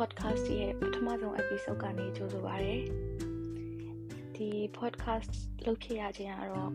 [0.00, 2.76] podcast ရဲ့ပထမဆုံး episode ကနေကြိုဆိုပါရစေ။
[4.36, 5.32] ဒီ podcast
[5.64, 6.72] လုပ်ဖြစ်ရခြင်းကတော့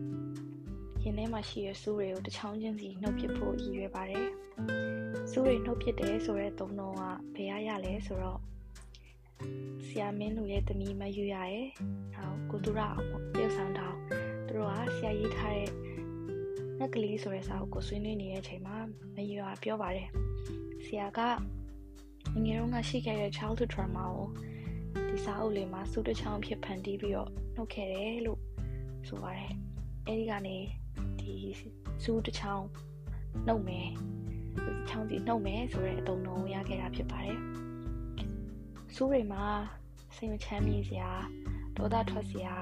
[1.02, 4.26] ရင်ထဲမှာရှိတဲ့စူးတွေကိုတစ်ချောင်းချင်းစီနှုတ်ပစ်ဖို့ရည်ရွယ်ပါတယ်။
[5.30, 7.02] စူးတွေနှုတ်ပစ်တယ်ဆိုတဲ့သုံးနှုန်းက
[7.34, 8.40] ဘယ်ရရလဲဆိုတော့
[9.86, 11.66] ဆရာမင်းတို့ရဲ့တမီမယူရရဲ့။
[12.14, 12.98] နောက်ကိုတူရအောင်
[13.34, 13.98] ပြုတ်ဆောင်တောင်း
[14.46, 15.70] သူတို့ကဆရာရေးထားတဲ့
[16.78, 18.76] နက်ကလေးဆိုတဲ့စာအုပ်ကိုဆွေးနွေးနေတဲ့အချိန်မှာ
[19.16, 20.08] မယူရပြောပါတယ်။
[20.86, 21.20] ဆရာက
[22.36, 24.06] ငငယ်တုန်းကရှိခဲ့တဲ့ childhood trauma
[24.94, 28.40] ကိုဒီစာအုပ်လေးမှာစူးတစ်ချောင်းဖြစ်ဖန်တီးပြီးတော့နှုတ်ခဲ့တယ်လို့
[29.08, 29.52] ဆိုပါတယ်။
[30.06, 30.56] အဲဒီကနေ
[31.20, 31.32] ဒီ
[32.04, 32.66] စူးတစ်ချောင်း
[33.46, 33.88] နှုတ်မယ်
[34.64, 37.38] ဒီချောင်းစီနှုတ်မယ်ဆိုတဲ့အသုံးလုံးရခဲ့တာဖြစ်ပါတယ်။
[38.94, 39.44] စူးတွေမှာ
[40.16, 41.10] စိတ်မချမ်းမြေ့စရာ
[41.76, 42.56] ဒေါသထွက်စရာ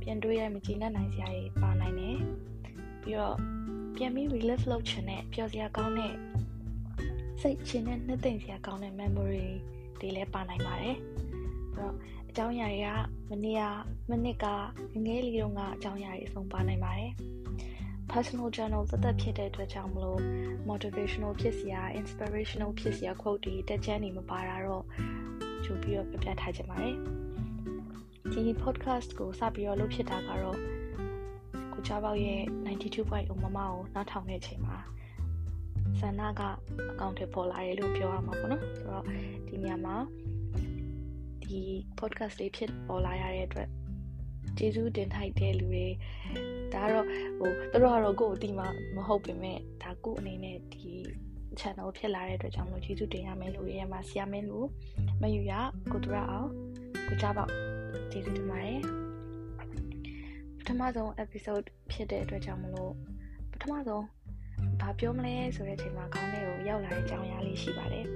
[0.00, 2.18] ပြန်တွေးရမကြည်နဲ့နိုင်စရာတွေပါနိုင်တယ်။
[3.02, 3.36] ပြီးတော့
[3.96, 6.14] ပြန်ပြီး relive လုပ်ချင်တဲ့ပျော်စရာကောင်းတဲ့
[7.46, 9.48] စိတ်ရှင်နဲ့နှစ်သိမ့်စရာကောင်းတဲ့ memory
[10.00, 10.96] တွေလည်းပါနိုင်ပါတယ်။
[11.74, 11.94] အဲ့တော့
[12.28, 12.88] အကြောင်းအရာတွေက
[13.30, 13.64] မနေ့က
[14.10, 14.46] မနစ်က
[14.94, 17.12] ငငယ်လေးတုန်းကအကြောင်းအရာတွေအဆုံးပါနိုင်ပါတယ်။
[18.12, 20.20] personal journal သက်သက်ဖြစ်တဲ့အတွက်ကြောင့်မလို့
[20.68, 24.84] motivational ဖြစ်စရာ inspirational ဖြစ်စရာ quote တွေတက်ချမ်းနေမပါတာတော့
[25.64, 26.96] ကြိုပြီးတော့ပြပြထားကြပါတယ်။
[28.32, 30.58] ဒီ podcast ကိုစပြီးတော့လုပ်ဖြစ်တာကတော့
[31.72, 34.78] ကိုချပေါက်ရဲ့92.0မမကိုနောက်ထောင်တဲ့အချိန်မှာ
[36.00, 36.42] ဆန္ဒက
[36.90, 39.04] အကောင့်ထဲပေါ်လာတယ်လို့ပြောရမှာပေါ့နော်ဆိုတော့
[39.48, 39.96] ဒီနေရာမှာ
[41.42, 41.60] ဒီ
[41.98, 43.68] podcast လေးဖြစ်ပေါ်လာရတဲ့အတွက်
[44.58, 45.86] ကျေးဇူးတင်ထိုက်တဲ့လူတွေ
[46.74, 47.06] ဒါကတော့
[47.38, 48.60] ဟိုသူတို့ကတော့ကိုယ့်အတိမ
[48.96, 50.92] မဟုတ်ပေမဲ့ဒါကိုယ့်အနေနဲ့ဒီ
[51.60, 54.68] channel ဖြစ်လာတဲ့အတွက်ကြောင့်မလို့ကျေးဇူးတင်ရမယ်လို့ရမှာဆရာမင်းလို့
[55.22, 55.52] မယူရ
[55.92, 56.50] ကိုတူရအောင်
[57.08, 57.50] ကိုကြပေါ့
[58.10, 58.80] ကျေးဇူးတင်ပါတယ်
[60.58, 62.92] ပထမဆုံး episode ဖြစ်တဲ့အတွက်ကြောင့်မလို့
[63.52, 64.04] ပထမဆုံး
[64.88, 68.06] ဘာပြောမလဲဆိုတဲ့အချိန်မှာခေါင်းထဲကိုရောက်လာတဲ့အကြောင်းအရာလေးရှိပါတယ်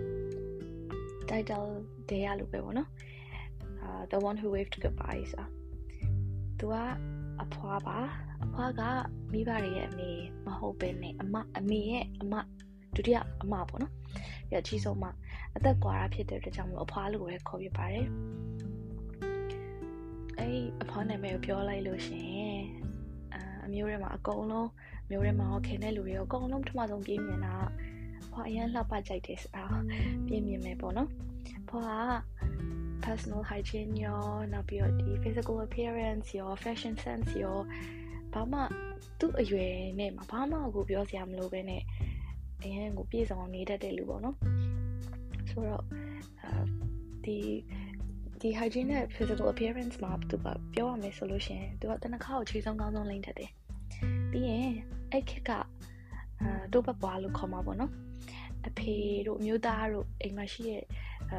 [1.29, 1.69] title
[2.09, 2.89] ဒေရလို့ပဲပေါ့နော်
[3.81, 5.47] အာ the one who waved goodbye ဆို
[6.59, 6.75] သူက
[7.43, 7.99] အဖွားပါ
[8.45, 8.83] အဖွားက
[9.33, 10.11] မိဘတွေရဲ့အမေ
[10.47, 12.35] မဟုတ်ပဲနဲ့အမအမေရဲ့အမ
[12.95, 13.93] ဒုတိယအမပေါ့နော်
[14.53, 15.05] ရအကြီးဆုံးမ
[15.57, 18.07] အသက်ကွာတာဖြစ်တဲ့အတွက်ကြောင့်မလို့အဖွားလို့ပဲခေါ်ပြပါတယ်
[20.39, 22.61] အဲ့အဖွားနာမည်ကိုပြောလိုက်လို့ရှင်
[23.35, 24.69] အာအမျိုးတွေမှာအကုန်လုံး
[25.11, 27.55] မျိုးထဲမှာခင်တဲ့လူတွေရောအကုန်လုံးပထမဆုံးပြင်းမြင်တာ
[28.33, 29.65] ဖွာအရင်လှပကြိုက်တယ်ဆိုတာ
[30.27, 31.09] ပြင်းမြင်မယ်ပေါ့နော်
[31.71, 32.13] ဖွာက
[33.05, 37.59] personal hygiene ရောနောက်ပြီးတော့ဒီ physical appearance ရော fashion sense ရော
[38.33, 38.61] ဘာမှ
[39.21, 41.83] သူ့အရွယ်နဲ့ဘာမှကိုပြောစရာမလိုပဲနဲ့
[42.63, 44.37] အရင်ကိုပြည့်စုံနေတတ်တဲ့လူပေါ့နော်
[45.51, 45.85] ဆိုတော့
[47.25, 47.39] ဒီ
[48.41, 53.51] ဒီ hygiene နဲ့ physical appearance မှာသူကပြောရမယ်ဆိုလို့ရှင်သူကတနခါကိုခြေဆုံးကောင်းဆုံးလိမ့်တတ်တယ်
[54.33, 54.71] ပြီးရင်
[55.13, 55.51] အဲ့ခက်က
[56.41, 57.93] အာတိုးပတ်ပွားလို့ခေါ်မှာပေါ့နော်
[58.67, 58.95] အဖေ
[59.27, 60.85] တို့အမျိုးသားတို့အိမ်မှာရှိတဲ့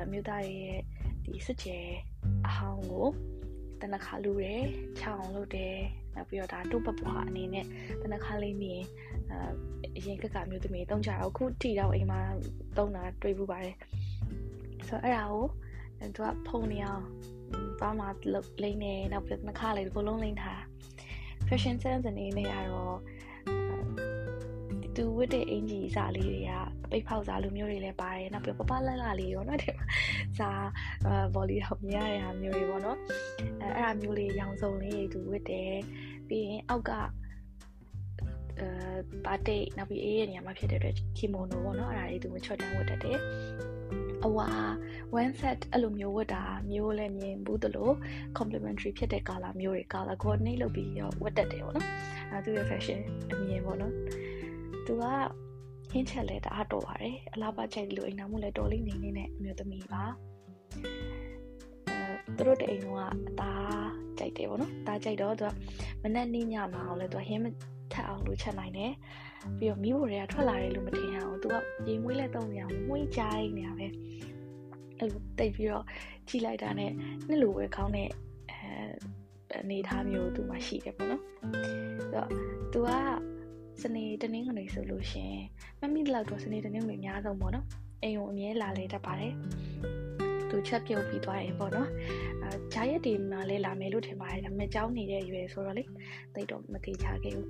[0.05, 0.77] အမျိုးသားရဲ့
[1.25, 1.77] ဒီစစ်ကျဲ
[2.47, 3.07] အဟောင်းကို
[3.81, 4.63] တနခါလူတယ်
[4.99, 5.77] ချောင်းလုပ်တယ်
[6.15, 7.65] နောက်ပြီးတော့ဒါတိုးပတ်ပွားအနေနဲ့
[8.01, 8.81] တနခါလေးမြင်
[9.31, 9.33] အ
[9.97, 12.19] အရင်ကကမျိုးသမီးတုံးကြတော့ခုထိတော့အိမ်မှာ
[12.77, 13.75] တုံးတာတွေ့ဘူးပါတယ်
[14.87, 15.45] ဆိုတော့အဲ့ဒါကို
[16.15, 17.03] သူကဖုံနေအောင်
[17.79, 18.05] ဘာမှ
[18.63, 20.61] လိမ့်နေနောက်ပြီးနှခါလေးဒီဘလုံးလိမ့်ထား
[21.51, 22.97] fashion sense အနေနဲ့ကတော့
[24.95, 26.51] သူဝတ်တဲ့အင်ကြီးစားလေးတွေက
[26.85, 29.75] အပိတ်ဖောက်စားလိုမျိုးတွေလည်းပါတယ်နောက်ပြီးပပလက်လာလေးရောနော်တဲ့
[30.37, 30.67] စား
[31.33, 32.97] ဗော်လီဟောင်မြရတဲ့ဟာမျိုးတွေပေါ့နော်
[33.61, 35.75] အဲအဲ့အမျိုးလေးရောင်စုံလေးသူဝတ်တယ်
[36.27, 36.91] ပြီးရင်အောက်က
[38.59, 38.67] အဲ
[39.25, 43.19] ပါတိတ်နောက်ပြီးအေးရဲ့နေရာမှာဖြစ်တဲ့အတွက်ကီမိုနိုပေါ့နော်အဲ့ဒါလေးသူမချော့တန်းဝတ်တတ်တယ်
[44.25, 44.49] အဝါ
[45.19, 47.93] one set အဲ့လိုမျိုးဝတ်တာမျိုးလည်းမြင်ဘူးတလို့
[48.37, 51.87] complementary ဖြစ်တဲ့ color မျိုးတွေ color coordinate လုပ်ပြီးတော့ဝတ်တတ်တယ်ပေါ့နော်
[52.31, 52.99] အဲသူရဲ့ fashion
[53.31, 53.93] အမြင်ပေါ့နော်
[54.85, 55.03] သူက
[55.91, 60.03] ဟင်းချက်လဲတအားတော်ပါတယ်အလားပါချိုက်လို့အိမ်နာမှုလဲတော်လေးနေနေနဲ့အမျိုးသမီးပါ
[61.89, 62.87] အဲသူတို့တဲ့အိမ်က
[63.29, 65.51] အသားကြိုက်တယ်ပေါ့နော်သားကြိုက်တော့သူက
[66.01, 67.45] မနဲ့နင်းညမှာအောင်လဲသူကဟင်းမ
[67.93, 68.91] ထက်အောင်လို့ချက်နိုင်တယ်
[69.57, 71.55] ပြီးတော့မိဖို့တွေကထွက်လာတယ်လို့မထင်အောင်သူက
[71.87, 73.87] ရေမွေးလဲတုံးနေအောင်မွေးကြိုင်းနေရပဲ
[75.01, 75.85] အဲ့လိုတိတ်ပြီးတော့
[76.27, 76.91] ကြည့်လိုက်တာနဲ့
[77.27, 78.09] နှစ်လိုပဲခေါင်းနဲ့
[78.51, 82.29] အဲအနေထားမျိုးသူမှရှိတယ်ပေါ့နော်အဲ့တော့
[82.73, 82.89] သူက
[83.81, 85.35] စနေတနင်္ဂနွေဆိုလို့ရှင်
[85.79, 87.65] မမိလောက်တော့စနေတနင်္ဂနွေအများဆုံးပေါ့နော်
[88.03, 89.33] အိမ်ကိုအမြဲလာလေတတ်ပါတယ်
[90.49, 91.89] သူချက်ပြုတ်ပြီးသွားရင်ပေါ့နော်
[92.43, 95.83] အဲဂျာရက်ဒီမှာလဲလာမယ်လို့ထင်ပါတယ်ဒါပေမဲ့ကြောင်းနေတဲ့ရွယ်ဆိုတော့လေ
[96.35, 97.49] တိတ်တော့မသေးချခဲ့ဘူး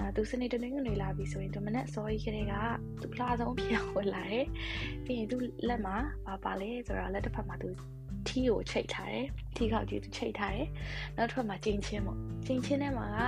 [0.00, 2.54] အဲသူစနေတနင်္ဂနွေလာပြီဆိုရင်ဒီမနက်စောကြီးကလေးက
[3.00, 4.46] သူပလာဆုံးပြန်ဝင်လာတယ်
[5.04, 5.36] ပြီးရင်သူ
[5.68, 5.96] လက်မှာ
[6.26, 7.68] ပါပါလဲဆိုတော့လက်တစ်ဖက်မှာသူ
[8.26, 10.68] ထီကိုချိတ်ထားတယ်ထီခေါက်ကြီးသူချိတ်ထားတယ်
[11.16, 13.20] နောက်တစ်ဖက်မှာကျင်းချင်းပေါ့ကျင်းချင်းထဲမှာက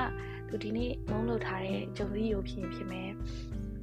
[0.49, 3.11] သူဒီနေ့မုံလို့ထားတဲ့ဂျုံစည်းကိုဖြစ်ဖြစ်မယ်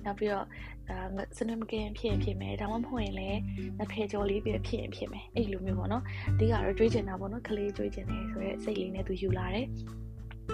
[0.05, 0.45] နောက်ပြီးတော့
[0.89, 0.97] အာ
[1.37, 3.39] စနစ်မကင်ဖြစ်ရင်ဖြစ်မယ်ဒါမှမဟုတ်ရင်လည်း
[3.77, 6.03] လက်ဖဲကြော်လေးပြဖြစ်ရင်ဖြစ်မယ်အဲ့လိုမျိုးပေါ့နော်
[6.33, 9.67] အဓိကတော့တွေးချင်တာပေါ့နော်ကလေးတွေးချင်တယ်ဆိုတော့စိတ်လေးနဲ့သူယူလာတယ်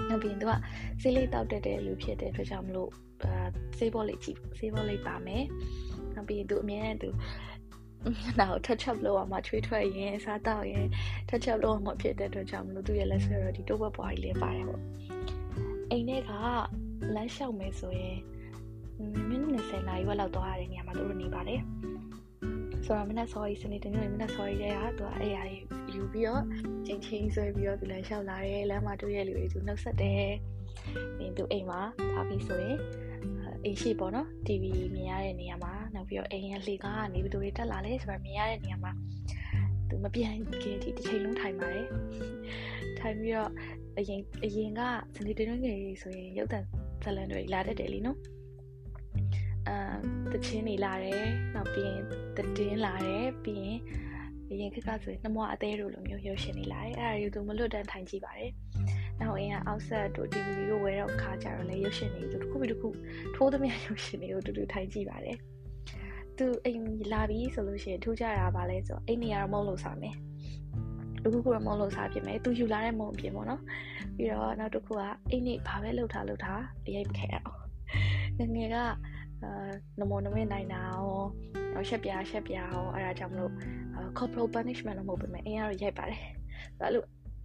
[0.10, 0.54] နောက်ပြီးရင်သူက
[1.02, 2.90] ဆေးလေးတောက်တက်တဲ့လူဖြစ်တဲ့အတွက်ကြောင့်မလို့
[3.24, 3.48] အာ
[3.78, 5.44] ဆေးဘောလေးကြည့်ဆေးဘောလေးပါမယ်
[6.16, 7.10] နောက်ပြီးရင်သူအမြဲတမ်းသူ
[8.40, 10.88] နောက် touch up လုပ်အောင်မချွေးထွက်ရင်စားတော့ရင်
[11.30, 14.82] touch up လုပ်အောင်မဖြစ်တဲ့အတွက်ကြောင့်မလို့သူရဲ့ lesson တော့ဒီတော့ဘွားကြီးလေးပါတယ်ပေါ့
[15.92, 16.32] အိမ်ထဲက
[17.16, 18.18] လမ်းလျှောက်မယ်ဆိုရင်
[19.30, 21.60] မိနစ်20နာရီဝက်လောက်သွားရတဲ့နေရာမှာသူတို့နေပါတယ်
[22.86, 25.44] ဆိုတော့မနက်စောကြီးစနေတနေ့မနက်စောကြီးတဲ့ဟာသူကအဲ့ဟာ
[25.94, 26.44] ယူပြီးတော့
[26.86, 30.28] ချိန်ချင်းဆွဲပြီးတော့သူလည်းလျှောက်လာတယ်လမ်းမှာတွေ့ရလူတွေသူနှုတ်ဆက်တယ်
[31.18, 31.82] ပြီးသူအိမ်မှာ
[32.12, 32.78] ထားပြီးဆိုရင်
[33.64, 34.64] အိမ်ရှိပေါ့နော် TV
[34.96, 38.92] မြင်ရတဲ့နေရာမှာနောက်ပြီးတော့အိမ်ရလေကားကနေဘယ်သူတွေတက်လာလဲဆိုတော့မြင်ရတဲ့နေရာမှာ
[39.90, 41.88] သူမပြန်ခင်ဒီတစ်ချိန်လုံးထိုင်ပါတယ်
[43.00, 43.50] ထိုင်ပြီးတော့
[43.98, 44.82] အရင်အရင်က
[45.16, 46.60] စနေတင်းငယ်ကြီးဆိုရင်ရုပ်တံ
[47.04, 48.18] ဇလန်တွေလာတတ်တယ်လीနော်
[49.68, 49.76] အာ
[50.34, 51.24] တချင်းနေလာတယ်
[51.56, 52.02] နောက်ပြီးရင်
[52.38, 53.80] တတင်းလာတယ်ပြီးရင်
[54.52, 58.52] အရင်ခက်ကဆိုရင်နှမွားအသေးတို့လိုမျိုးရုပ်ရှင်နေလာတယ်အဲ့ဒါတွေသူမလွတ်တမ်းထိုင်ကြည့်ပါတယ်
[59.22, 62.90] နောက်အင်းကအောက်ဆက်တို့ DVD တို့ဝယ်တော့ခါကြတော့လေရုပ်ရှင်တွေသူတစ်ခုပြီးတစ်ခု
[63.36, 65.38] ထိုးသမျှရုပ်ရှင်တွေကိုတူတူထိုင်ကြည့်ပါတယ်
[66.38, 66.84] သူအိမ်
[67.14, 70.16] လာပြီးဆိုလို့ရှိရင်ထူးကြတာပါလဲဆိုအိမ်နေရာတော့မဟုတ်လို့စားမယ်
[71.24, 73.62] တခုခုတော့မဟုတ်လို့စားဖြစ်မယ်သူယူလာတဲ့မုံအပြင်ပေါ့နော်
[74.16, 77.58] ပြီးတော့နောက်တစ်ခုကအိမ်နေဘာပဲလှုပ်ထားလှုပ်ထားအရေးမခဲအောင်
[78.38, 78.78] ငငယ်က
[79.44, 79.70] အာ
[80.00, 80.82] နမောနမေနိုင်တာ
[81.74, 83.52] ရောရှက်ပြားရှက်ပြားရောအဲ့ဒါကြောင့်မလို့
[84.18, 86.22] corporal punishment တော့မဟုတ်ပါမယ်အင်းကတော့ရိုက်ပါတယ်
[86.80, 87.04] အဲ့လို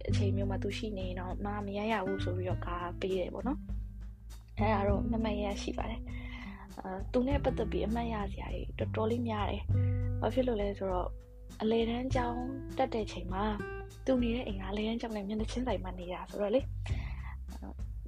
[0.09, 3.59] အချိန်မျိုးမှာသူရှိနေတော့မမရရဘူးဆိုပြီးတော့ကားပေးတယ်ပေါ့နော်
[4.59, 6.01] အဲ့ဒါတော့မမရရရှိပါတယ်
[6.79, 9.63] အာသူနဲ့ပတ်သက်ပြီးအမှတ်ရစရာတွေတော်တော်လေးများတယ်
[10.21, 11.09] ဘာဖြစ်လို့လဲဆိုတော့
[11.61, 12.41] အလေတန်းကျောင်း
[12.77, 13.43] တက်တဲ့ချိန်မှာ
[14.05, 16.61] သူနေတဲ့အိမ်ကအလေတန်းကျောင်းနဲ့မျက်နှာချင်းဆိုင်မှာနေတာဆိုတော့လေ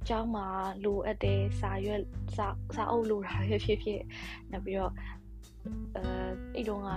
[0.07, 0.47] ကျောင်းမှာ
[0.83, 2.01] လိုအပ်တဲ့စာရွက်
[2.35, 4.01] စာစာအုပ်လိုတာဖြစ်ဖြစ်ဖြစ်
[4.51, 4.93] နောက်ပြီးတော့
[5.95, 6.03] အဲ
[6.55, 6.89] အဲ့တုန်းက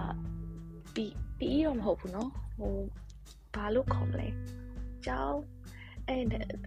[0.95, 1.07] ပီ
[1.39, 2.29] ပီတော့မဟုတ်ဘူးเนาะ
[2.59, 2.77] ဟို
[3.55, 4.29] ဘာလို့ခေါ်မလဲ
[5.07, 5.41] ကျောင်း
[6.09, 6.23] အဲ့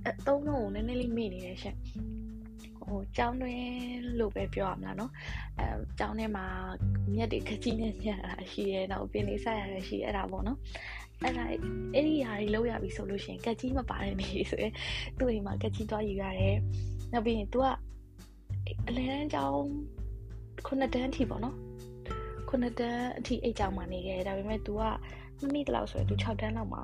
[0.08, 1.78] အသုံးလုံးကိုနည်းနည်းလေးမေ့နေတယ်ရှင်
[2.84, 3.62] ဟိုကျောင်းတွင်
[4.20, 5.12] လို့ပဲပြောရမလားเนาะ
[5.60, 5.66] အဲ
[6.00, 6.46] ကျောင်းထဲမှာ
[7.16, 10.60] မြက်တွေခကြီးနဲ့ညက်တာရှိရဲနောက်ပင်လေးဆက်ရတာရှိအဲ့ဒါပေါ့နော်
[11.24, 14.74] အဲ့ဒါအဲ့ဒီဟာတွေလောက်ရပြီဆိုလို့ရှိရင်ကက်ကြီးမပါတဲ့နေဆိုရင်
[15.20, 16.58] သူ့အိမ်မှာကက်ကြီးသွားယူရတယ်
[17.14, 17.66] နောက်ပြီးရင် तू က
[18.88, 19.68] အလဲတန်းကျောင်း
[20.66, 21.56] ခုနှစ်တန်းအထိပေါ့နော်
[22.50, 24.82] ခုနှစ်တန်းအထိအိတ်ကျောင်းမှာနေခဲ့ဒါပေမဲ့ तू က
[25.42, 26.84] မမိတလောက်ဆိုရင် तू 6တန်းလောက်မှာ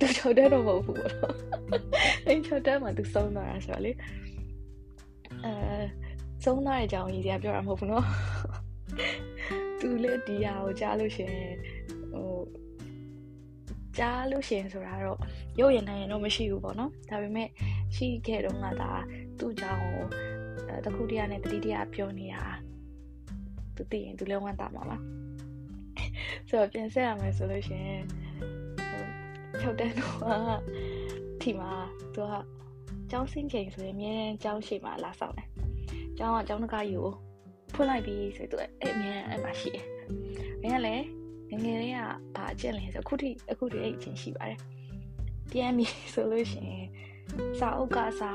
[0.00, 1.34] तू 6တန်းတော့မဟုတ်ဘူးပေါ့နော်
[2.26, 3.92] အဲ့6တန်းမှာ तू ဆုံးသွားတာဆိုတော့လေ
[5.44, 5.52] အဲ
[6.44, 8.06] ဆုံးသွားတဲ့အကြောင်းကြီးစရာပြောတာမဟုတ်ဘူးနော်
[9.80, 11.34] သူလည်းဒီဟာကိုကြားလို့ရှင်
[12.12, 12.28] ဟို
[13.99, 15.19] ကြားလို့ရှင်ဆိုတာတော့
[15.59, 17.49] ရုပ်ရည်နိုင်ရင်တော့မရှိဘူးပေါ့နော်ဒါပေမဲ့
[17.95, 18.91] ရှိခဲ့တော့ငါဒါ
[19.39, 19.83] သူ့ကြောင့်
[20.67, 22.43] အဲတခုတည်းနဲ့တတိတည်းပြောနေတာ
[23.75, 24.97] သူသိရင်သူလည်းဝမ်းသာမှာပါ
[26.49, 27.89] ဆိုတော့ပြန်ဆက်ရမယ်ဆိုလို့ရှင်
[29.61, 30.59] ဟို6တန်းတော့
[31.41, 31.71] ဒီမှာ
[32.15, 32.33] သူက
[33.11, 35.47] ကျောင်းဆင်းချိန်ဆိုရင်အမြဲတမ်းကျောင်းရှိမှလာဆောင်တယ်
[36.17, 37.01] ကျောင်းကကျောင်းတကားယူ
[37.73, 39.85] ဖွင့်လိုက်ပြီးဆိုတော့အဲ့အမြဲအဲ့မှာရှိတယ်။
[40.61, 40.95] ဘယ်ကလဲ
[41.51, 41.99] ငငယ်လေးက
[42.35, 44.59] ဘာအကျင့်လဲဆိုအခုထိအခုထိအဲ့အချင်းရှိပါတယ်။
[45.51, 46.85] ပြန်ပြီဆိုလို့ရှိရင်
[47.59, 48.31] စာအုပ်ကစာ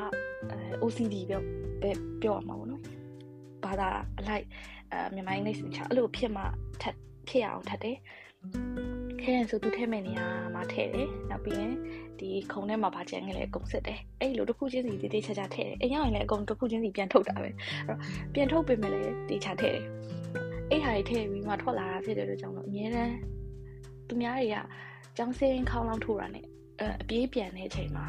[0.83, 1.43] OCD ပြော
[1.83, 1.91] ပဲ
[2.23, 2.83] ပြောရမှာပေါ့နော်။
[3.65, 4.45] ဘာသာအလိုက်
[4.93, 6.43] အဲမြန်မာအင်္ဂလိပ်စချအဲ့လိုဖြစ်မှ
[6.81, 6.97] ထပ်
[7.29, 7.97] ဖြစ်အောင်ထပ်တယ်။
[9.21, 11.73] ခဲရင်ဆိုသူထဲမဲ့နေရာမှာထည့်တယ်။နောက်ပြီးရင်
[12.21, 17.55] ဒီခုံထဲမှာဗာကြံငယ်လဲအကုန်စစ်တယ်အဲ့လိုတစ်ခုချင်းစီတေးသေးချာချာထည့်တယ်အိမ်ရောက်ရင်လည်းအကုန်တစ်ခုချင်းစီပြန်ထုတ်တာပဲအဲ့
[17.89, 17.99] တော့
[18.35, 19.85] ပြန်ထုတ်ပေးမယ်လေတေးချာထည့်တယ်
[20.75, 23.15] အဲ့ဟာတွေထည့်ပြီးမှထွက်လာတာဖြစ်တဲ့အတွက်ကြောင့်တော့အများတန်း
[24.09, 24.57] သူများတွေက
[25.17, 26.47] ကျောင်းစင်းခေါင်းလောင်းထိုးတာနဲ့
[26.81, 28.05] အအပြေးပြန်တဲ့အချိန်မှာ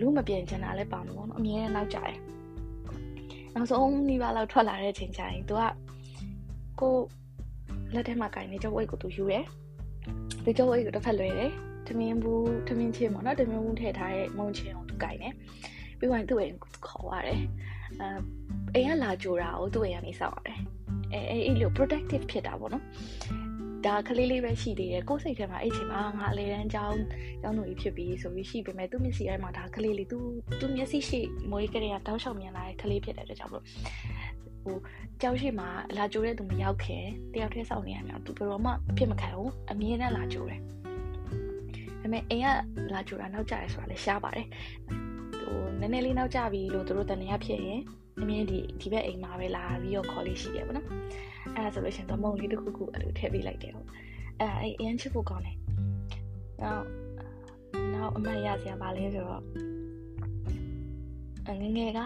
[0.00, 2.16] လူမပြန်ချင်တာလည်းပါမှာပေါ့နော်အများနဲ့နောက်ကြတယ်
[3.54, 5.62] နောက်ဆုံးနှီးပါလောက်ထွက်လာတဲ့အချိန်ကျရင်သူက
[6.80, 6.94] ကို
[7.94, 9.40] လက်ထဲမှာကင်နေကြဝိတ်ကိုသူယူရဲ
[10.44, 11.52] ဒီကြဝိတ်ကိုတစ်ဖက်လွှဲတယ်
[11.86, 15.34] ထမင်းဘူးထမင်းချင်းပေါ့နော်ထမင်းဘူးထည့်ထားတဲ့မုံချင်းကိုသူကင်တယ်
[15.98, 17.40] ပြီးရင်သူ့အိမ်ခေါ်ရတယ်
[18.00, 18.08] အဲ
[18.74, 20.58] အိမ်ကလာကြိုတာကိုသူ့အိမ်ကနေစောက်ရတယ်
[21.12, 22.84] အဲအဲ့လို protective ဖြစ်တာပေါ့နော်
[23.86, 27.00] ဒါကလေးလေးပဲရှိသေးတယ်ကိုယ်စိတ်ထဲမှာအဲ့ချိန်မှာငါအလေတန်းကျောင်း
[27.42, 30.18] ကျောင်းသူကြီးဖြစ်ပြီးဆိုပြီးရှိပေမဲ့သူ့မျက်စိထဲမှာဒါကလေးလေးသူ
[30.60, 33.64] သူမျက်စိရှိမွေးကလေးကတောက်လျှောက်မြင်လာတဲ့ကလေးဖြစ်တဲ့အတွက်ကြောင့်မလို့
[34.64, 34.76] ဟို
[35.22, 40.64] ကြောက်ရှိမှာလာကြိုတဲ့သူမရောက်ခင်တယောက်တည်းစောင့်နေရမှာသူဘယ်တော့မှအဖြစ်မခံဘူးအမြဲတမ်းလာကြိုတယ်ဒါ
[42.00, 44.46] ပေမဲ့အိမ်ကလာကြိုတာနောက်ကျရဲဆိုတာလည်းရှားပါတယ်
[45.40, 47.80] ဟိုနည်းနည်းလေးနောက်ကျပြီလို့သူတို့တန်နေရဖြစ်ရင်
[48.20, 50.86] အမြင်ဒီဒီဘက်အိမ်မှာပဲလာပြီးတော့ခေါ်လေးရှိရပါတော့
[51.56, 53.88] အဲ့ဒါဆိုလို့ရှင်သမုံလေးတစ်ခုခုအဲ့လိုထည့်ပေးလိုက်တယ်ဟုတ်
[54.40, 55.56] အဲ့အဲ့အရင်ချစ်ဖို့ကောင်းတယ်
[56.62, 56.84] နောက်
[57.94, 59.42] နောက်အမှတ်ရစရာပါလဲဆိုတော့
[61.60, 62.00] ငငယ်က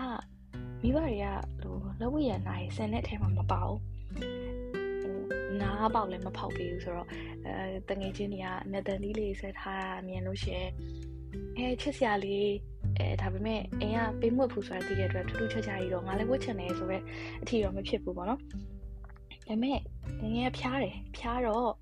[0.82, 1.26] မိဘတွေက
[1.62, 3.80] ဟိုလက်ဝတ်ရနိုင်ဆင်တဲ့အထဲမှာမပါဘူး
[5.60, 7.08] နားပေါက်လည်းမဖောက်ပေးဘူးဆိုတော့
[7.46, 10.70] အဲတငယ်ချင်းတွေကနယ်တန်လေးလေးဆွဲထားတာမြင်လို့ရှိရင်
[11.56, 12.48] အဲချစ်စရာလေး
[12.98, 17.02] အဲဒါပေမဲ့အိမ်ကပေးမွတ်ဖို့ဆိုတာသိတဲ့အတွက်ထူးထူးခြားခြားကြီးတော့ငါလည်းဝတ်ချင်တယ်ဆိုတော့
[17.42, 18.46] အထီတော့မဖြစ်ဘူးပေါ့နော်ဒါ
[19.46, 19.78] ပေမဲ့
[20.34, 21.72] ငယ်ဖျားတယ်ဖျားတော့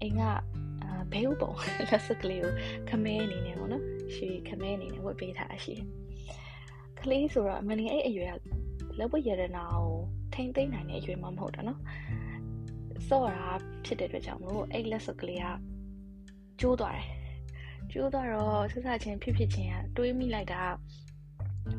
[0.00, 1.52] အိမ်ကအာဘဲဥပုံ
[1.90, 2.52] လက်စကလေးကို
[2.88, 3.84] ခမဲအနေနဲ့ပေါ့နော်
[4.14, 5.86] ရှေ့ခမဲအနေနဲ့ဝတ်ပေးထားရှိတယ်
[7.00, 8.32] ကလေးဆိုတော့အမှန်တကယ်အဲ့အရွယ်
[8.90, 9.92] ကလက်ဝတ်ရတနာကို
[10.34, 11.80] ထိမ့်သိမ့်နိုင်တဲ့အရွယ်မှမဟုတ်တာနော်
[13.08, 13.46] စော့တာ
[13.84, 15.46] ဖြစ်တဲ့အတွက်ကြောင့်မလို့အဲ့လက်စကလေးက
[16.60, 17.08] ကျိုးသွားတယ်
[17.92, 20.62] ကျိုးသွားတော့ဆက်ဆချင်းဖြစ်ဖြစ်ချင်းကတွေးမိလိုက်တာ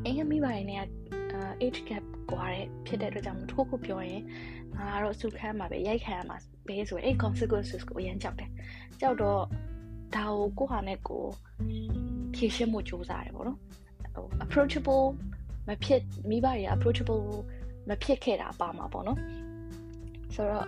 [0.04, 0.84] အင်းမိပါရင်လည်း
[1.62, 4.22] age gap ကွာတဲ့ဖြစ်တဲ့အတွက်ကြောင့်ထိုးခုပြောရင်
[4.76, 8.50] ငါကတော့စုခမ်းမှာပဲရိုက်ခံရမှာပဲဆိုရင်အဲ့ consequences ကိုအရင်ကြောက်တယ်
[9.00, 9.42] ကြောက်တော့
[10.16, 11.24] ဒါကိုကိုဟာနဲ့ကို
[12.34, 13.58] ဖြည့်ရှင်းမှုစူးစမ်းတယ်ပေါ့နော်
[14.14, 15.04] ဟို approachable
[15.68, 17.24] မဖြစ်မိဘတွေက approachable
[17.88, 19.18] မဖြစ်ခဲ့တာပါမှာပေါ့နော်
[20.34, 20.66] ဆိုတော့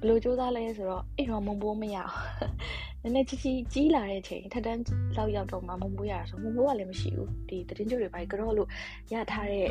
[0.00, 4.81] ဘယ်လိုစူးစမ်းလဲဆိုတော့အိမ်တော်မုံပိုးမရအောင်န ည်းနည်းကြီးကြီးကြီးလာတဲ့အချိန်ထက်တန်း
[5.17, 8.69] လောက်ရောက်တော့မှမုံပိုးရတာဆိုမုံပိုးကလည်းမရှိဘူးဒီတရင်ကျုပ်တွေပါကြောလို့
[9.13, 9.67] ရထားတဲ့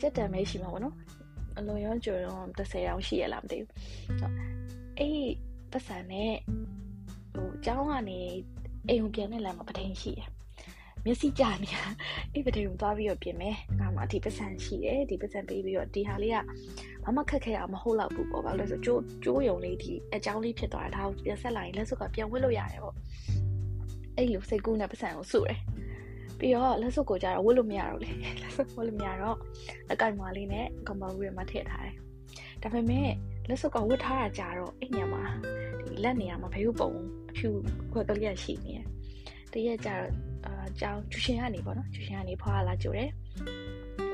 [0.00, 0.94] စက်တံပဲရှိမှာပေါ့နော်
[1.58, 3.70] အလွန်ရောကျော်တော့30ရောင်ရှိရလားမသိဘူး
[4.98, 5.26] အဲ့
[5.72, 6.32] ပတ်စံနဲ့
[7.34, 8.20] ဟိုအเจ้าကနေ
[8.88, 10.28] အိမ်ကိုပြန်တဲ့လမ်းမှာပထိန်ရှိတယ်
[11.05, 11.83] မျက်စိကြနေတာ
[12.33, 16.37] အဲ့ပဒေကိုသွားပြီးတော့ပြင်မယ်ငါမှဒီပတ်စံရှိတယ်ဒီပတ်စံပေးပြီးတော့ဒီဟာလေးက
[17.03, 22.95] ဘာမှခက်ခဲအောင်မဟုတ်တော့ဘူးပေါ့ဘာလို့လဲဆိုကျိုးကျိုးယုံလေးဒီအကြောင်းလေးဖြစ်သွားတာဒါကိုပြန်ဆက်လိုက်ရင်လက်စုပ်ကပြန်ဝစ်လို့ရတယ်ပေါ့
[24.15, 25.59] အဲ့လိုစိတ်ကူးနဲ့ပတ်စံကိုစုတယ်
[26.39, 28.09] ပြီးတော့လက်စုပ်ကိုကြတော့ဝတ်လို့မရတော့လေ
[28.41, 29.37] လက်စုပ်ဝတ်လို့မရတော့
[29.91, 31.95] အကိုင်မွာလေးနဲ့ကွန်ပါဘူးတွေမှာထည့်ထားတယ်
[32.61, 33.09] ဒါပေမဲ့
[33.49, 35.23] လက်စုပ်ကဝတ်ထားတာကြတော့အဲ့ညမှာ
[35.85, 36.91] ဒီလက်နေရာမှာဘယ်လိုပုံ
[37.29, 37.49] အဖြူ
[37.91, 38.85] ခွက်ကလေးရှိနေတယ်
[39.53, 40.09] တရက်ကြတော့
[40.47, 43.09] အာကြောင်းကျူရှင်ကနေပေါ့နော်ကျူရှင်ကနေဖွာလာကြိုတယ်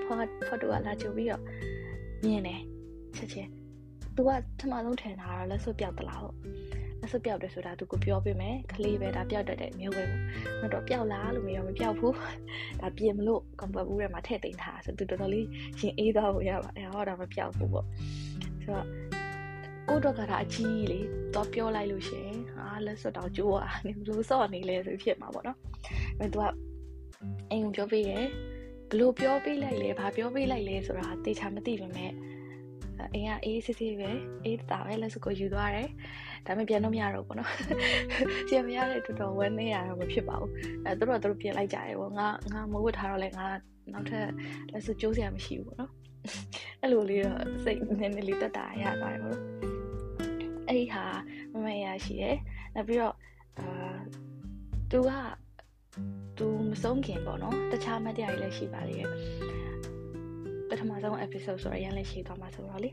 [0.06, 0.16] ဖွာ
[0.48, 1.42] ဖွာတူကလာကြိုပြီးတော့
[2.24, 2.62] မြင်တယ်
[3.16, 3.50] ချက်ချင်း
[4.16, 6.36] तू ကပထမဆုံးထင်တာတော့လက်စွပ်ပြောက်သလားဟုတ်
[7.02, 12.16] လက်စွပ်ပြောက်တယ်ဆိုတာ तू ကိုပြောပေးမယ်ကလေးပဲဒါပြောက်တတ်တဲ့မျိုးပဲပေါ့တော့ပြောက်လားလို့မေးတော့မပြောက်ဘူး
[12.82, 15.48] ဒါပြင်မလို့ကွန်ပျူတာဘူးထဲမှာထည့်သိမ်းထားဆိုသူတော်တော်လေး
[15.80, 17.86] ရင်အေးသွားဖို့ရပါတယ်ဟောဒါမပြောက်ဘူးပေါ့
[18.64, 18.88] ဆိုတော့
[19.90, 21.00] ကိုတော့ကတာအကြီးလေ
[21.36, 25.58] တော့ပြောလိုက်လို့ရှင်ဟာလက်စွပ်တော့ကျိုးอ่ะနေဘလို့စော့နေလဲဆိုဖြစ်မှာပေါ့နော်
[26.20, 26.46] အဲ तू က
[27.52, 28.26] အိမ်ကိုပြောပေးရယ်
[28.90, 32.12] ဘလို့ပြောပေးလိုက်လဲဘာပြောပေးလိုက်လဲဆိုတာတေချာမသိပါနဲ့
[33.14, 34.12] အိမ်ကအေးစစ်စစ်ပဲ
[34.44, 35.90] အေးတာပဲလက်စွပ်ကိုယူသွားတယ်
[36.46, 37.52] ဒါပေမဲ့ပြန်တော့မရတော့ဘူးနော်
[38.50, 40.52] ပြန်မရတဲ့တော်တော်ဝမ်းနေရတော့မဖြစ်ပါဘူး
[40.86, 43.46] အဲသူတို့ကသူတို့ပြန်လိုက်ကြတယ်ပေါ့ငါငါမဝတ်ထားတော့လဲငါ
[43.94, 44.28] နောက်ထပ်
[44.72, 45.92] လက်စွပ်ကျိုးစရာမရှိဘူးပေါ့နော်
[46.82, 49.42] အဲ့လိုလေးတော့စိတ်နည်းနည်းလေးတက်တာရသွားတယ်ပေါ့နော်
[50.68, 51.04] အဲ့ဒီဟာ
[51.52, 52.38] မမရရှိတယ်
[52.76, 53.16] နောက်ပြီးတော့
[53.60, 53.96] အာ
[54.92, 55.12] သူက
[56.38, 58.98] သူမဆုံးခင်ပေါ့နော်တခြားမတရားကြီးလည်းရှိပါလေ
[60.70, 62.90] ပထမဆုံး episode ဆိုတော့ရန်လည်းရှိသွားမှာဆိုတော့လေ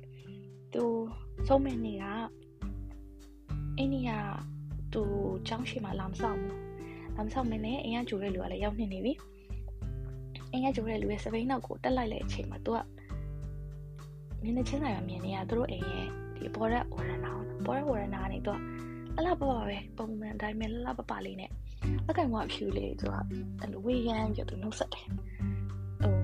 [0.75, 0.85] သူ
[1.49, 2.05] ဆုံးမနေ့က
[3.79, 4.11] အိန္ဒိယ
[4.95, 5.03] သူ
[5.49, 6.57] ကျောင်းရှိမှလာမဆောင်ဘူး
[7.17, 9.13] လာမဆောင်မနဲ့အင်ကဂျိုတဲ့လူကလည်းရောက်နေနေပြီ
[10.53, 12.79] အင်ကဂျိုတဲ့လူရဲ့စပိန်နောက်ကိုတက်လိုက်တဲ့အချိန်မှာသူက
[14.43, 17.33] မျက်နှာချင်းဆိုင်မှာမြင်နေရသူတို့အိမ်ရဲ့ဒီပေါ်ရက်ဝရနာ
[17.67, 18.59] ပေါ်ရက်ဝရနာကနေသူက
[19.17, 21.51] အလှပပပဲပုံမှန်တိုင်းပဲလှလှပပလေးနဲ့
[22.09, 23.15] အကင်ကအဖြူလေးသူက
[23.61, 25.07] အဲ့လိုဝေးရမ်းပြသူနှုတ်ဆက်တယ်
[26.01, 26.15] ဟို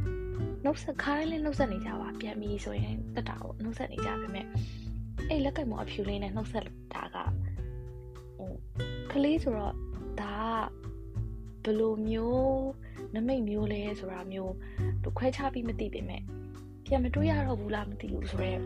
[0.64, 4.40] နှုတ်ဆက်ခါတိုင်းလည်းနှုတ်ဆက်နေကြပါပြန်ပြီးဆိုရင်တက်တာပေါ့နှုတ်ဆက်နေကြပါပဲ
[5.28, 7.16] အဲ့လက်ကင်ကအဖြူလေးနဲ့နှုတ်ဆက်တာက
[8.36, 8.50] ဟို
[9.10, 9.74] ကလေးဆိုတော့
[10.20, 10.36] ဒါ
[11.64, 12.66] ဘလိုမျိုး
[13.14, 14.54] နမိတ်မျိုးလဲဆိုတာမျိုး
[15.02, 16.22] တို့ခွဲခြားပြီးမသိပေမဲ့
[16.86, 18.60] ပြန်မတွေ့ရတော့ဘူးလားမသိဘူးဆိုတော့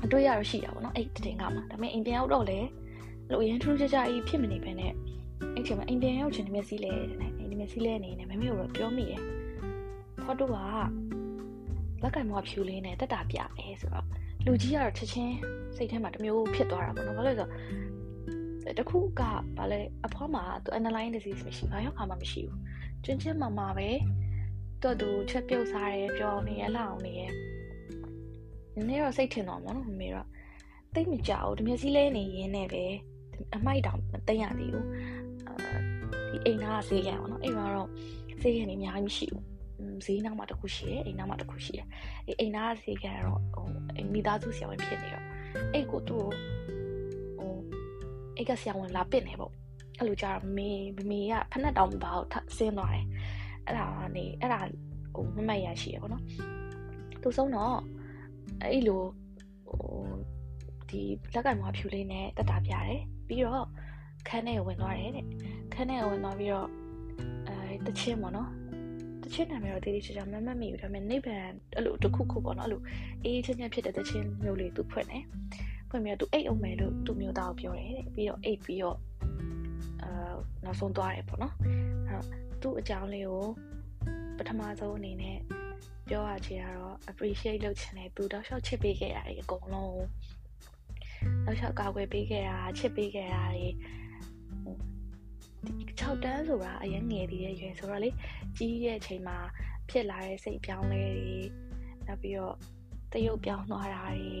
[0.00, 2.58] မတွေ့ရတော့ရှိတာပေါ့နော်အဲ့တင်ကမှာဒါပေမဲ့အိမ်ပြန်ရောက်တော့လေ
[3.30, 4.92] လို့အရင်ထူးခြားခြားကြီးဖြစ်မနေဘဲနဲ့
[5.60, 6.92] အဲ့ချိန်မှာအိမ်ပြန်ရောက်ချင်တဲ့မျက်စိလဲ
[7.38, 9.20] အိမ်ဒီမျက်စိလဲအနေနဲ့မမေကိုတော့ပြောမိတယ်
[10.22, 10.56] ဖော်တူက
[12.02, 14.06] လက်ကင်မောဖြူလေးနဲ့တက်တာပြအဲဆိုတော့
[14.44, 15.36] လူကြီးကတော့ချက်ချင်း
[15.76, 17.44] စိတ်ထဲမှာတမျိုးဖြစ်သွားတာပေါ့နော်ဘာလို့လဲ
[18.62, 19.22] ဆိုတော့တခုက
[19.58, 22.60] ဘာလဲအဖွားမှာသူ underlying disease မရှိဘာရောက်ခါမှမရှိဘူး
[23.04, 23.88] ကျွန်းချင်းမာမာပဲ
[24.82, 27.22] တော့သူချက်ပြုတ်စားတယ်ပြောနေရလောက်နေရ
[28.74, 30.28] နည်းနည်းတော့စိတ်ထင်တော့မနော်မမေတော့
[30.94, 32.84] တိတ်မကြောက်ဒီမျက်စိလဲနေရင်းနဲ့ပဲ
[33.56, 35.19] အမိုက်တောင်မသိရသေးဘူးအာ
[36.30, 37.88] ဒီအိမ်သားကဈေးရအောင်နော်အိမ်မှာတော့
[38.42, 39.44] ဈေးရနေအများကြီးမရှိဘူး
[40.06, 41.86] ဈေးနောက်မှာတစ်ခုရှိတယ်အိမ်နောက်မှာတစ်ခုရှိတယ်
[42.26, 43.66] အဲအိမ်သားကဈေးရတော့ဟို
[44.12, 45.24] မိသားစုဆရာဝန်ဖြစ်နေတော့
[45.72, 46.24] အဲ့ကိုသူ့
[47.38, 47.52] ဟို
[48.36, 49.52] အဲ့ကဆရာဝန်လာပစ်နေပေါ့
[49.98, 53.06] အဲ့လိုကြာမေမမေကဖက်နဲ့တောင်ဘာကိုဆင်းသွားတယ်
[53.66, 54.60] အဲ့ဒါကနေအဲ့ဒါ
[55.14, 56.24] ဟိုမမတ်ရရှိရပေါ့နော်
[57.22, 57.76] သူဆုံးတော့
[58.62, 59.02] အဲ့လို
[59.68, 59.82] ဟို
[60.88, 61.00] ဒီ
[61.34, 63.66] လက်ကင်မွားဖြူလေးနဲ့တက်တာပြတယ်ပြီးတော့
[64.28, 65.26] ခန်းထဲဝင်သွားတယ်တဲ့
[65.80, 66.68] ခန်းထဲဝင်သွားပြီးတော့
[67.48, 68.48] အဲတချင်းပေါ့နော်
[69.22, 71.46] တအချင်းနာမည်တော့တည်တည်ချာချာမမှတ်မိဘူးဒါပေမဲ့နိဗ္ဗာန်
[71.76, 72.80] အဲ့လိုတစ်ခုခုပေါ့နော်အဲ့လို
[73.24, 75.24] အေးချင်းချင်းဖြစ်တဲ့တခြင်းမျိုးလေးသူဖွင့်တယ်
[75.88, 78.98] ဖွင့်ပြီးတော့သူအိတ်အောင်မယ်လို့သူမျိုးသားကိုပြောတယ်တဲ့ပြီးတော့အိတ်ပြီးတော့
[80.02, 80.34] အာ
[80.64, 81.54] နောက်ဆုံးသွားတယ်ပေါ့နော်
[82.08, 82.26] အဲ့တော့
[82.62, 83.44] သူ့အကြောင်းလေးကို
[84.38, 85.38] ပထမဆုံးအနေနဲ့
[86.08, 90.02] ပြောရချင်ကတော့ appreciate လုပ်ချင်တယ်သူတော့ရှော့ချစ်ပေးခဲ့ရတယ်အကုန်လုံး
[91.44, 93.68] နောက်လျှောက်ကာကွယ်ပေးခဲ့တာချစ်ပေးခဲ့တာတွေ
[96.00, 98.10] 6တန်းဆိုတာအရင်ငယ်သေးတဲ့ရွယ်ဆိုတော့လေ
[98.56, 99.38] ကြီးတဲ့အချိန်မှာ
[99.90, 101.38] ဖြစ်လာတဲ့စိတ်ပြောင်းလဲတွေ
[102.06, 102.54] နောက်ပြီးတော့
[103.12, 104.34] တရုတ်ပြောင်းသွားတာတွေ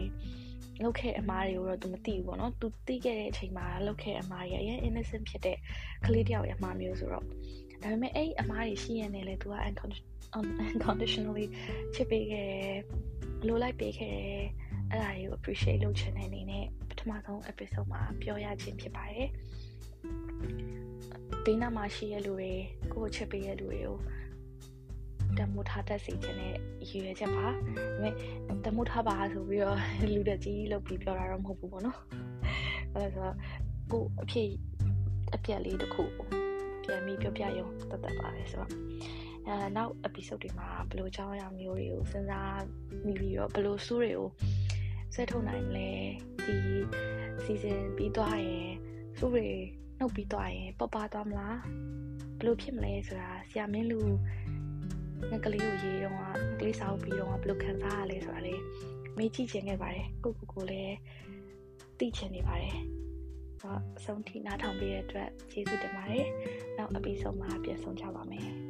[0.82, 5.56] လုတ်ခဲ့အမားတွေကိုတော့သူမသိဘူးပေါ့နော်သူသိခဲ့တဲ့အချိန်မှာလုတ်ခဲ့အမားတွေအရင် innocent ဖြစ်တဲ့
[6.06, 9.56] ကလေးတယောက်ရဲ့အမားမျိုးဆိုတော့ဒါပေမဲ့အဲ့အမားတွေရှိရင်လည်းသူက
[10.38, 11.46] unconditionally
[11.94, 12.78] ချစ်ပေးခဲ့တယ်
[13.46, 14.44] လိုလိုက်ပေးခဲ့တယ်
[14.90, 19.28] အဲ့ဒါတွေကို appreciate လုပ်ချင်တဲ့အနေနဲ့ပထမဆုံး episode မှာပြောရခြင်းဖြစ်ပါတယ်
[21.44, 22.52] ဘေးနားမှာရှိတဲ့လူတွေ
[22.94, 23.96] ကိုချစ်ပေးတဲ့လူတွေကို
[25.38, 26.54] တမိုးထားတတ်စေခြင်းနဲ့
[26.88, 28.14] ရည်ရွယ်ချက်ပါဒါပေမဲ့
[28.64, 29.78] တမိုးထားပါဆိုပြီးတော့
[30.14, 31.98] လူတက်ကြီးလုပ်ပြီးပြောတာတော့မဟုတ်ဘူးပေါ့နော်
[32.94, 33.30] အဲဒါဆို
[33.92, 34.48] ကိုအဖြစ်
[35.34, 36.02] အပြက်လေးတစ်ခု
[36.84, 38.70] ပြန်ပြီးပြောပြရုံတတ်တတ်ပါလေဆိုတော့
[39.46, 42.62] အဲနောက် episode တွေမှာဘယ်လိုကြောင်းအရာမျိုးတွေကိုစဉ်းစား
[43.04, 44.28] မိပြီးတော့ဘယ်လိုစူးတွေကို
[45.14, 45.90] ဆွဲထုတ်နိုင်မလဲ
[46.44, 46.54] ဒီ
[47.44, 48.70] season ပြီးသွားရင်
[49.18, 49.48] စူးတွေ
[50.00, 51.58] နှုတ်ပြီးသွားရင်ပပသွားမလား
[52.38, 54.00] ဘယ်လိုဖြစ်မလဲဆိုတာဆရာမင်းလူ
[55.30, 56.16] ငကလေးကိုရေးတော့
[56.58, 58.54] ကလေးစာအုပ်ပြီးတော့ဘယ်လိုခံစားရလဲဆိုတာလေ
[59.16, 60.96] မေးကြည့်ခြင်းခဲ့ပါတယ်ကိုကိုကိုလည်း
[61.98, 62.76] သိချင်နေပါတယ်
[63.62, 66.26] တော့အဆုံးထိနားထောင်ပေးတဲ့အတွက်ကျေးဇူးတင်ပါတယ်
[66.76, 68.69] နောက် episode မှာပြန်ဆောင်ကြပါမယ်